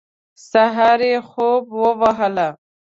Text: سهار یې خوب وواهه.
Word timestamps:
سهار 0.49 0.99
یې 1.09 1.17
خوب 1.29 1.63
وواهه. 1.81 2.49